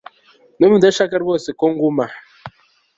Ndumva 0.55 0.75
udashaka 0.77 1.15
rwose 1.23 1.49
ko 1.59 1.65
nguma 1.73 2.05